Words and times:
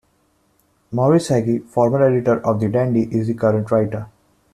Morris 0.91 1.27
Heggie, 1.27 1.59
former 1.59 2.03
editor 2.03 2.43
of 2.43 2.59
"The 2.59 2.69
Dandy" 2.69 3.03
is 3.15 3.27
the 3.27 3.35
current 3.35 3.69
writer. 3.69 4.07